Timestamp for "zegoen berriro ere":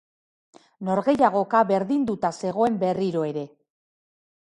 2.43-3.49